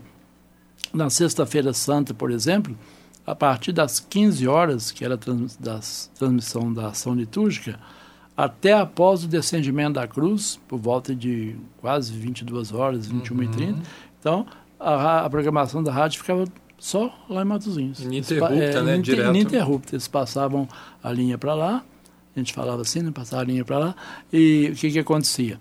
[0.94, 2.78] na Sexta-feira Santa, por exemplo,
[3.26, 7.80] a partir das 15 horas, que era a trans, das, transmissão da ação litúrgica,
[8.36, 13.44] até após o descendimento da cruz, por volta de quase 22 horas, 21 uhum.
[13.44, 13.80] e 30.
[14.20, 14.48] Então,
[14.80, 16.46] a, a, programação da rádio ficava
[16.78, 18.00] só lá em Matozinhos.
[18.00, 18.98] Ininterrupta, é, né?
[18.98, 19.30] Direto.
[19.30, 19.96] Ininterrupta.
[19.96, 20.68] Eles passavam
[21.04, 21.84] a linha para lá,
[22.36, 23.12] a gente falava assim, né?
[23.12, 23.96] Passava a linha para lá,
[24.34, 25.60] e o que, que acontecia?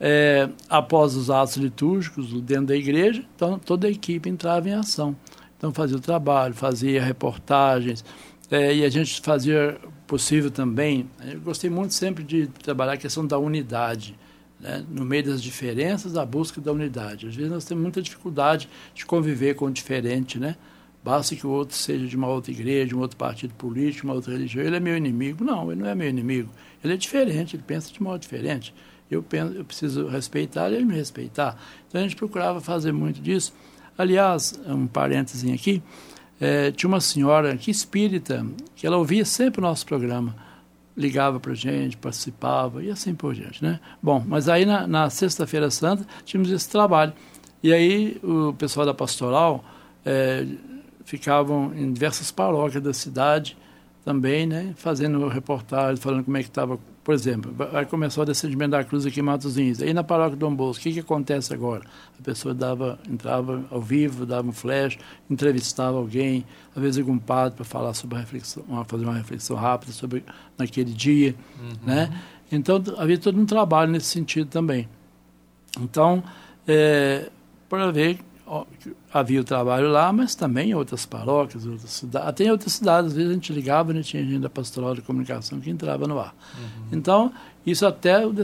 [0.00, 5.16] É, após os atos litúrgicos dentro da igreja, então toda a equipe entrava em ação.
[5.58, 8.04] Então fazia o trabalho, fazia reportagens,
[8.50, 11.10] é, e a gente fazia possível também.
[11.26, 14.18] Eu gostei muito sempre de trabalhar a questão da unidade.
[14.58, 14.84] Né?
[14.88, 17.26] No meio das diferenças, a busca da unidade.
[17.26, 20.56] Às vezes nós temos muita dificuldade de conviver com o diferente, né?
[21.04, 24.14] Basta que o outro seja de uma outra igreja, de um outro partido político, uma
[24.14, 24.64] outra religião.
[24.64, 25.44] Ele é meu inimigo.
[25.44, 26.50] Não, ele não é meu inimigo.
[26.82, 28.74] Ele é diferente, ele pensa de modo diferente.
[29.10, 31.56] Eu, penso, eu preciso respeitar ele me respeitar.
[31.88, 33.54] Então a gente procurava fazer muito disso.
[33.98, 35.82] Aliás, um parênteses aqui,
[36.40, 40.36] é, tinha uma senhora que espírita, que ela ouvia sempre o nosso programa,
[40.96, 43.80] ligava para gente, participava e assim por diante, né?
[44.00, 47.12] Bom, mas aí na, na Sexta-feira Santa tínhamos esse trabalho.
[47.60, 49.64] E aí o pessoal da pastoral
[50.06, 50.46] é,
[51.04, 53.56] ficavam em diversas paróquias da cidade
[54.04, 54.74] também, né?
[54.76, 56.78] Fazendo reportagens, falando como é que estava
[57.08, 59.80] por exemplo, vai começar o descendimento da cruz aqui em Matosinhos.
[59.80, 61.82] Aí na paróquia do Dom Bosco, o que, que acontece agora?
[62.20, 64.98] A pessoa dava, entrava ao vivo, dava um flash,
[65.30, 66.44] entrevistava alguém,
[66.76, 70.22] às vezes algum padre para falar sobre a reflexão, fazer uma reflexão rápida sobre
[70.58, 71.72] naquele dia, uhum.
[71.82, 72.22] né?
[72.52, 74.86] Então havia todo um trabalho nesse sentido também.
[75.80, 76.22] Então,
[76.66, 77.30] é,
[77.70, 78.18] para ver
[79.12, 82.28] havia o trabalho lá, mas também em outras paróquias, outras cidades.
[82.28, 85.02] Até em outras cidades, às vezes a gente ligava e né, tinha agenda pastoral de
[85.02, 86.34] comunicação que entrava no ar.
[86.56, 86.88] Uhum.
[86.92, 87.32] Então,
[87.66, 88.34] isso até o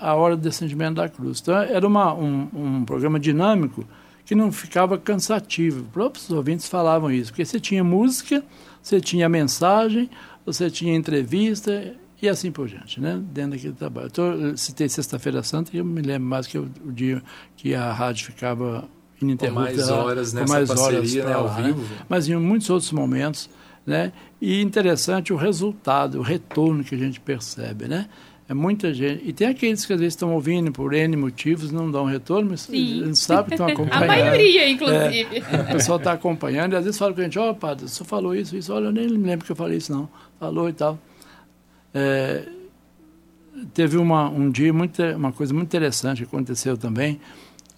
[0.00, 1.40] a hora do descendimento da cruz.
[1.40, 3.84] Então, era uma, um, um programa dinâmico
[4.24, 5.82] que não ficava cansativo.
[5.82, 8.42] Os próprios ouvintes falavam isso, porque você tinha música,
[8.82, 10.08] você tinha mensagem,
[10.44, 13.20] você tinha entrevista e assim por diante, né?
[13.32, 14.06] dentro daquele trabalho.
[14.06, 17.22] Então, eu citei Sexta-feira Santa e eu me lembro mais que o dia
[17.56, 18.88] que a rádio ficava
[19.20, 19.70] ininterrupta.
[19.70, 21.80] Com mais horas nessa mais parceria, horas né, ao vivo.
[21.80, 21.98] Né?
[22.08, 23.48] Mas em muitos outros momentos,
[23.86, 24.12] né?
[24.40, 28.08] E interessante o resultado, o retorno que a gente percebe, né?
[28.46, 29.26] É muita gente.
[29.26, 32.62] E tem aqueles que às vezes estão ouvindo por N motivos, não dão retorno, mas
[32.62, 33.14] Sim.
[33.14, 34.02] sabe que estão acompanhando.
[34.02, 35.38] a maioria, inclusive.
[35.38, 37.88] É, o pessoal está acompanhando e às vezes fala com a gente, ó, oh, padre,
[37.88, 40.08] você falou isso, isso, olha, eu nem me lembro que eu falei isso, não.
[40.38, 40.98] Falou e tal.
[41.94, 42.46] É,
[43.72, 47.18] teve uma, um dia, muito, uma coisa muito interessante que aconteceu também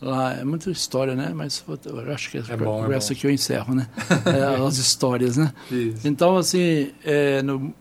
[0.07, 1.33] lá é muita história, né?
[1.35, 3.89] Mas eu acho que é bom, é essa aqui eu encerro, né?
[4.27, 5.53] é, as histórias, né?
[5.71, 6.07] Isso.
[6.07, 7.75] Então, assim, é, no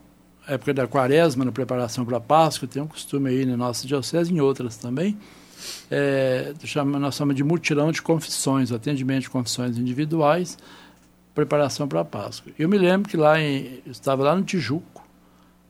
[0.46, 4.32] época da quaresma, na preparação para a Páscoa, tem um costume aí na nossa diocese,
[4.32, 5.18] em outras também,
[5.90, 10.56] é, chama, nós chamamos de mutirão de confissões, atendimento de confissões individuais,
[11.34, 12.52] preparação para a Páscoa.
[12.58, 15.04] Eu me lembro que lá em, eu estava lá no Tijuco,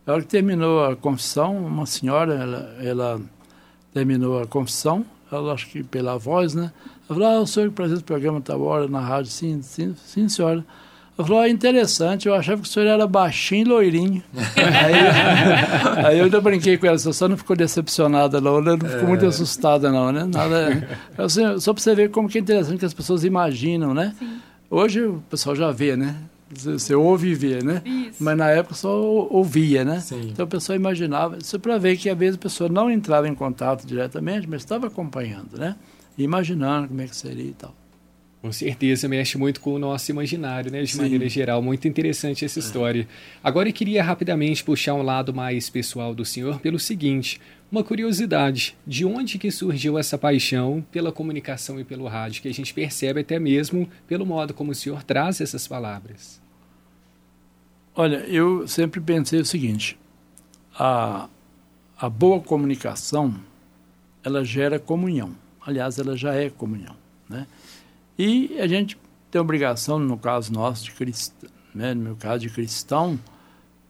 [0.05, 3.21] na hora que terminou a confissão, uma senhora, ela, ela
[3.93, 6.73] terminou a confissão, ela acho que pela voz, né?
[7.09, 9.95] Ela falou, ah, o senhor que apresenta o programa tal hora na rádio, sim, sim,
[10.05, 10.65] sim, senhora.
[11.19, 14.23] Ela falou, ah, interessante, eu achava que o senhor era baixinho e loirinho.
[14.35, 18.73] aí, aí, eu ainda brinquei com ela, só não ficou decepcionada não, né?
[18.73, 19.09] Não ficou é.
[19.09, 20.25] muito assustada não, né?
[20.25, 20.87] Nada,
[21.17, 24.15] assim, só para você ver como que é interessante que as pessoas imaginam, né?
[24.19, 24.39] Sim.
[24.71, 26.17] Hoje o pessoal já vê, né?
[26.49, 27.83] Você ouve e vê, né?
[27.85, 28.23] Isso.
[28.23, 28.89] Mas na época só
[29.29, 30.01] ouvia, né?
[30.01, 30.29] Sim.
[30.33, 31.39] Então a pessoa imaginava.
[31.39, 34.87] Isso para ver que às vezes a pessoa não entrava em contato diretamente, mas estava
[34.87, 35.75] acompanhando, né?
[36.17, 37.75] E imaginando como é que seria e tal.
[38.43, 40.83] Com certeza, mexe muito com o nosso imaginário, né?
[40.83, 41.03] De Sim.
[41.03, 41.61] maneira geral.
[41.61, 42.61] Muito interessante essa é.
[42.61, 43.09] história.
[43.43, 48.77] Agora eu queria rapidamente puxar um lado mais pessoal do senhor pelo seguinte: uma curiosidade,
[48.87, 53.21] de onde que surgiu essa paixão pela comunicação e pelo rádio, que a gente percebe
[53.21, 56.41] até mesmo pelo modo como o senhor traz essas palavras?
[57.95, 59.99] Olha, eu sempre pensei o seguinte,
[60.79, 61.29] a,
[61.99, 63.35] a boa comunicação,
[64.23, 65.35] ela gera comunhão.
[65.67, 66.95] Aliás, ela já é comunhão,
[67.29, 67.47] né?
[68.19, 68.97] E a gente
[69.31, 73.19] tem obrigação, no caso nosso de cristão, né, no meu caso de cristão,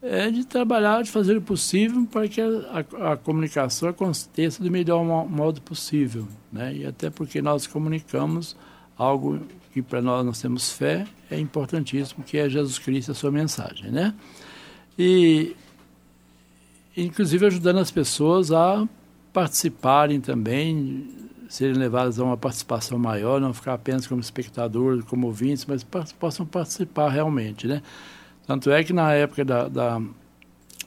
[0.02, 4.70] é de trabalhar, de fazer o possível para que a, a, a comunicação aconteça do
[4.70, 6.26] melhor modo possível.
[6.52, 6.76] Né?
[6.76, 8.56] E até porque nós comunicamos
[8.96, 9.40] algo
[9.72, 13.90] que para nós nós temos fé, é importantíssimo, que é Jesus Cristo a sua mensagem.
[13.90, 14.14] Né?
[14.98, 15.54] E,
[16.96, 18.86] inclusive, ajudando as pessoas a
[19.32, 21.10] participarem também,
[21.48, 25.84] serem levadas a uma participação maior, não ficar apenas como espectadores, como ouvintes, mas
[26.18, 27.82] possam participar realmente, né?
[28.46, 30.00] Tanto é que na época da, da,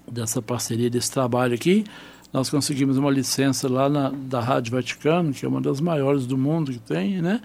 [0.10, 1.84] dessa parceria, desse trabalho aqui,
[2.32, 6.38] nós conseguimos uma licença lá na, da Rádio Vaticano, que é uma das maiores do
[6.38, 7.42] mundo que tem, né?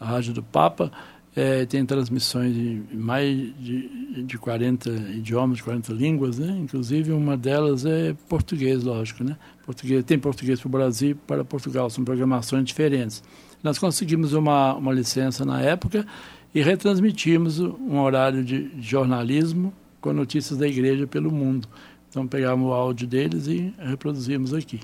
[0.00, 0.90] A Rádio do Papa.
[1.36, 6.56] É, tem transmissões de mais de, de 40 idiomas, de 40 línguas, né?
[6.60, 9.36] Inclusive uma delas é português, lógico, né?
[9.66, 13.20] Português, tem português para o Brasil e para Portugal, são programações diferentes.
[13.64, 16.06] Nós conseguimos uma, uma licença na época
[16.54, 21.66] e retransmitimos um horário de jornalismo com notícias da igreja pelo mundo.
[22.08, 24.80] Então pegamos o áudio deles e reproduzimos aqui.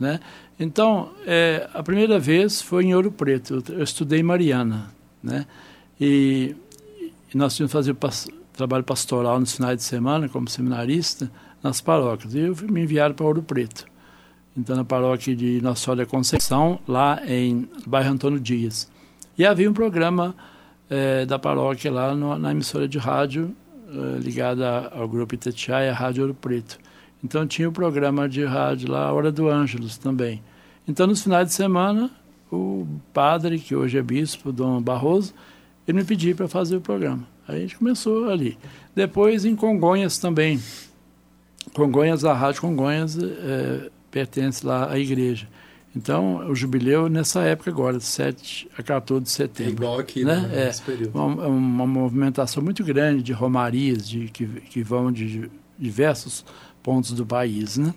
[0.00, 0.20] Né?
[0.58, 4.90] Então, é, a primeira vez foi em Ouro Preto, eu, eu estudei Mariana.
[5.22, 5.46] Né?
[6.04, 6.56] E
[7.32, 11.30] e nós tínhamos que fazer pas, trabalho pastoral nos finais de semana, como seminarista,
[11.62, 12.34] nas paróquias.
[12.34, 13.86] E eu me enviaram para Ouro Preto.
[14.54, 18.90] Então, na paróquia de Nossa Senhora Conceição, lá em bairro Antônio Dias.
[19.38, 20.34] E havia um programa
[20.90, 23.56] é, da paróquia lá no, na emissora de rádio
[23.88, 26.78] é, ligada ao grupo Itatiaia, a Rádio Ouro Preto.
[27.24, 30.42] Então tinha o programa de rádio lá, a Hora do Ângelos também.
[30.86, 32.10] Então nos finais de semana,
[32.50, 35.32] o padre, que hoje é bispo, Dom Barroso,
[35.86, 37.26] ele me pediu para fazer o programa.
[37.46, 38.56] Aí a gente começou ali.
[38.94, 40.60] Depois em Congonhas também.
[41.72, 45.48] Congonhas, a Rádio Congonhas é, pertence lá à igreja.
[45.94, 49.72] Então, o jubileu nessa época agora, de 7 a 14 de setembro.
[49.72, 50.36] É igual aqui, né?
[50.36, 50.70] né?
[50.86, 51.14] Período.
[51.14, 56.44] Uma, uma, movimentação muito grande de romarias de, que, que vão de diversos
[56.82, 57.94] pontos do país, né?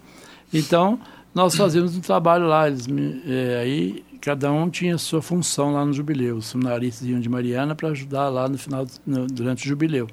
[0.53, 0.99] Então,
[1.33, 2.67] nós fazíamos um trabalho lá.
[2.67, 2.85] Eles,
[3.27, 6.37] é, aí, cada um tinha sua função lá no jubileu.
[6.37, 10.07] Os seminaristas iam de Mariana para ajudar lá no final, no, durante o jubileu.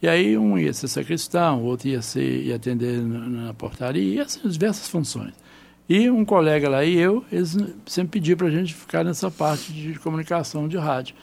[0.00, 4.14] E aí, um ia ser sacristão, o outro ia, ser, ia atender na, na portaria,
[4.14, 5.34] e assim, diversas funções.
[5.88, 9.72] E um colega lá e eu, eles sempre pediam para a gente ficar nessa parte
[9.72, 11.16] de comunicação de rádio.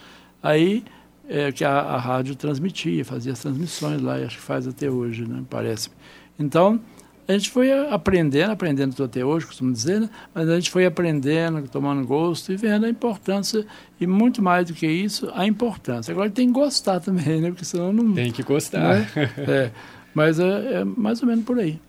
[0.43, 0.83] Aí,
[1.27, 4.89] é, que a, a, rádio transmitia, fazia as transmissões lá, e acho que faz até
[4.89, 5.89] hoje, né, parece.
[6.37, 6.81] Então,
[7.29, 10.09] a gente foi aprendendo, aprendendo até hoje, costumo dizer, né?
[10.33, 13.67] mas a gente foi aprendendo, tomando gosto e vendo a importância,
[14.01, 16.11] e muito mais do que isso, a importância.
[16.11, 17.49] Agora tem que gostar também, né?
[17.49, 18.15] Porque senão não.
[18.15, 18.95] Tem que gostar.
[18.95, 19.07] Né?
[19.47, 19.71] é,
[20.11, 21.79] mas é, é, mais ou menos por aí.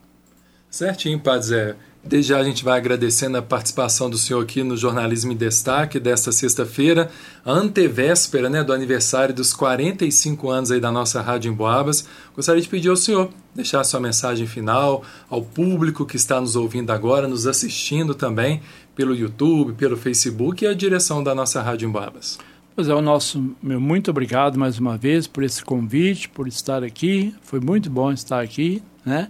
[0.68, 1.76] Certinho, Padre Zé.
[2.02, 6.00] Desde já a gente vai agradecendo a participação do senhor aqui no Jornalismo em Destaque
[6.00, 7.10] desta sexta-feira,
[7.44, 12.08] antevéspera né, do aniversário dos 45 anos aí da nossa Rádio Emboabas.
[12.34, 16.90] Gostaria de pedir ao senhor deixar sua mensagem final ao público que está nos ouvindo
[16.90, 18.62] agora, nos assistindo também
[18.94, 22.38] pelo YouTube, pelo Facebook e a direção da nossa Rádio Emboabas.
[22.74, 26.82] Pois é, o nosso meu muito obrigado mais uma vez por esse convite, por estar
[26.82, 27.34] aqui.
[27.42, 29.28] Foi muito bom estar aqui, né?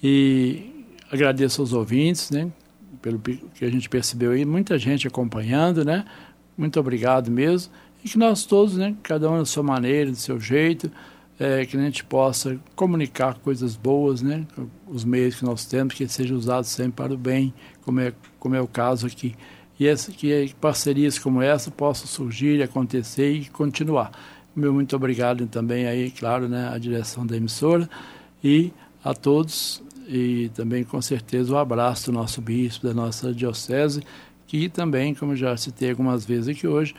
[0.00, 0.71] E
[1.12, 2.50] agradeço aos ouvintes, né?
[3.02, 6.06] Pelo que a gente percebeu aí, muita gente acompanhando, né?
[6.56, 7.70] Muito obrigado mesmo.
[8.02, 8.96] E que nós todos, né?
[9.02, 10.90] Cada um da sua maneira, do seu jeito,
[11.38, 14.46] é, que a gente possa comunicar coisas boas, né?
[14.86, 18.54] Os meios que nós temos, que sejam usados sempre para o bem, como é, como
[18.54, 19.34] é o caso aqui.
[19.78, 24.12] E essa, que parcerias como essa possam surgir, acontecer e continuar.
[24.54, 26.70] Meu muito obrigado também aí, claro, né?
[26.72, 27.88] A direção da emissora
[28.42, 28.72] e
[29.04, 34.02] a todos e também com certeza o abraço do nosso bispo, da nossa diocese,
[34.46, 36.94] que também, como já citei algumas vezes aqui hoje,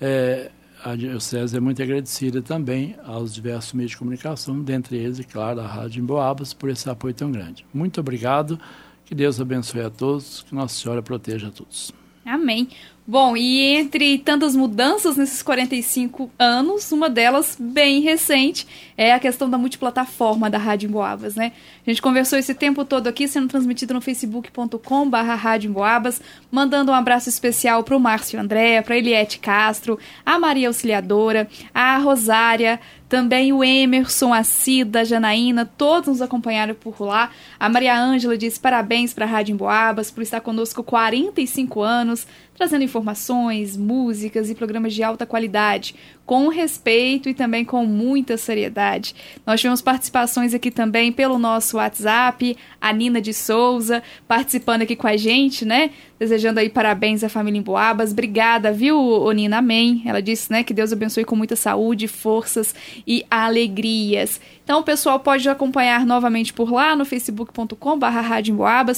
[0.00, 0.50] é,
[0.84, 5.60] a diocese é muito agradecida também aos diversos meios de comunicação, dentre eles, e claro,
[5.60, 7.66] a Rádio Emboabas, por esse apoio tão grande.
[7.72, 8.60] Muito obrigado,
[9.04, 11.92] que Deus abençoe a todos, que Nossa Senhora proteja a todos.
[12.28, 12.68] Amém.
[13.10, 18.66] Bom, e entre tantas mudanças nesses 45 anos, uma delas bem recente
[18.98, 21.52] é a questão da multiplataforma da Rádio Emboabas, né?
[21.86, 26.92] A gente conversou esse tempo todo aqui, sendo transmitido no facebook.com barra Rádio Emboabas, mandando
[26.92, 32.78] um abraço especial para o Márcio André, para Eliette Castro, a Maria Auxiliadora, a Rosária,
[33.08, 37.30] também o Emerson, a Cida, a Janaína, todos nos acompanharam por lá.
[37.58, 42.26] A Maria Ângela disse parabéns para a Rádio Emboabas por estar conosco 45 anos,
[42.58, 45.94] trazendo informações, músicas e programas de alta qualidade,
[46.26, 49.14] com respeito e também com muita seriedade.
[49.46, 55.06] Nós tivemos participações aqui também pelo nosso WhatsApp, a Nina de Souza participando aqui com
[55.06, 55.90] a gente, né?
[56.18, 58.10] Desejando aí parabéns à família Emboabas.
[58.10, 59.58] Obrigada, viu, Nina?
[59.58, 60.02] Amém.
[60.04, 62.74] Ela disse, né, que Deus abençoe com muita saúde, forças
[63.06, 64.40] e alegrias.
[64.68, 68.20] Então, o pessoal pode acompanhar novamente por lá no facebook.com barra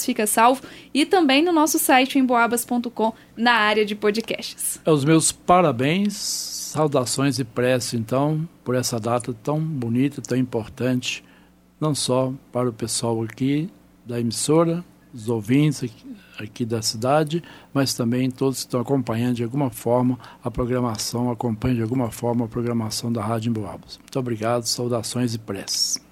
[0.04, 4.80] fica salvo, e também no nosso site emboabas.com na área de podcasts.
[4.84, 11.22] É os meus parabéns, saudações e prece, então, por essa data tão bonita, tão importante,
[11.80, 13.70] não só para o pessoal aqui
[14.04, 15.90] da emissora, os ouvintes
[16.38, 17.42] aqui, da cidade,
[17.72, 22.44] mas também todos que estão acompanhando de alguma forma a programação, acompanham de alguma forma
[22.44, 23.98] a programação da Rádio Emboabas.
[23.98, 26.09] Muito obrigado, saudações e preces.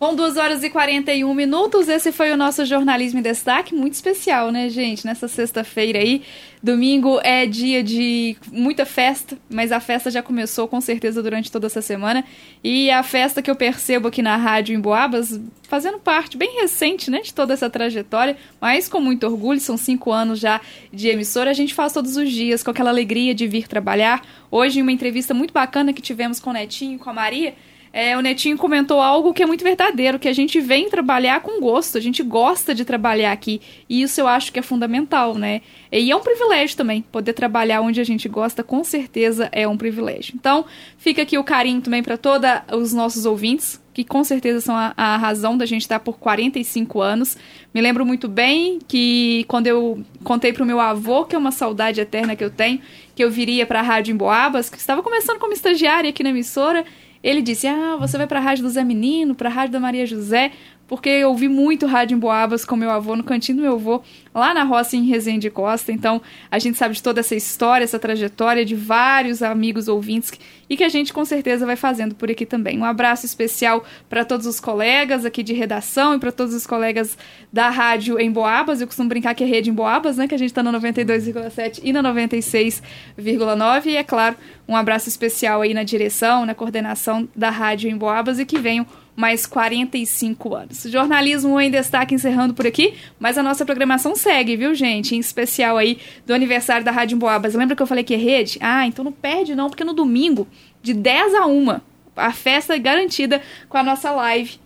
[0.00, 1.88] Bom, 2 horas e 41 minutos.
[1.88, 5.04] Esse foi o nosso Jornalismo em Destaque, muito especial, né, gente?
[5.04, 6.22] Nessa sexta-feira aí.
[6.62, 11.66] Domingo é dia de muita festa, mas a festa já começou com certeza durante toda
[11.66, 12.24] essa semana.
[12.62, 17.10] E a festa que eu percebo aqui na Rádio em Boabas, fazendo parte bem recente,
[17.10, 20.60] né, de toda essa trajetória, mas com muito orgulho, são cinco anos já
[20.92, 21.50] de emissora.
[21.50, 24.24] A gente faz todos os dias com aquela alegria de vir trabalhar.
[24.48, 27.52] Hoje, em uma entrevista muito bacana que tivemos com o Netinho com a Maria
[27.92, 31.60] é, o Netinho comentou algo que é muito verdadeiro, que a gente vem trabalhar com
[31.60, 33.60] gosto, a gente gosta de trabalhar aqui.
[33.88, 35.62] E isso eu acho que é fundamental, né?
[35.90, 39.76] E é um privilégio também, poder trabalhar onde a gente gosta, com certeza é um
[39.76, 40.34] privilégio.
[40.36, 40.66] Então,
[40.98, 44.92] fica aqui o carinho também para todos os nossos ouvintes, que com certeza são a,
[44.96, 47.36] a razão da gente estar por 45 anos.
[47.74, 51.50] Me lembro muito bem que quando eu contei para o meu avô, que é uma
[51.50, 52.80] saudade eterna que eu tenho,
[53.16, 56.84] que eu viria para a Rádio Emboabas, que estava começando como estagiária aqui na emissora,
[57.28, 59.80] ele disse: Ah, você vai para a rádio do Zé Menino, para a rádio da
[59.80, 60.52] Maria José,
[60.88, 64.02] porque eu ouvi muito rádio em Boabas com meu avô, no cantinho do meu avô,
[64.34, 65.92] lá na roça em Resende Costa.
[65.92, 66.20] Então,
[66.50, 70.32] a gente sabe de toda essa história, essa trajetória de vários amigos ouvintes
[70.68, 72.78] e que a gente com certeza vai fazendo por aqui também.
[72.78, 77.18] Um abraço especial para todos os colegas aqui de redação e para todos os colegas
[77.52, 78.80] da rádio em Boabas.
[78.80, 80.26] Eu costumo brincar que é rede em Boabas, né?
[80.26, 83.86] Que a gente está no 92,7 e na 96,9.
[83.86, 84.36] E é claro,
[84.66, 88.86] um abraço especial aí na direção, na coordenação da rádio em Boabas e que venham
[89.18, 90.82] mais 45 anos.
[90.84, 95.16] Jornalismo em destaque encerrando por aqui, mas a nossa programação segue, viu, gente?
[95.16, 97.52] Em especial aí do aniversário da Rádio Boabas.
[97.52, 98.58] Lembra que eu falei que é rede?
[98.60, 100.46] Ah, então não perde não, porque no domingo,
[100.80, 101.80] de 10 a 1,
[102.14, 104.60] a festa é garantida com a nossa live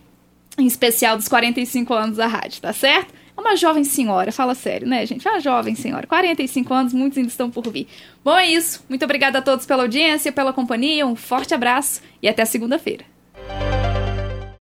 [0.59, 3.11] em especial dos 45 anos da rádio, tá certo?
[3.35, 5.27] É uma jovem senhora, fala sério, né, gente?
[5.27, 7.87] É uma jovem senhora, 45 anos, muitos ainda estão por vir.
[8.23, 8.85] Bom, é isso.
[8.87, 13.12] Muito obrigada a todos pela audiência, pela companhia, um forte abraço e até segunda-feira.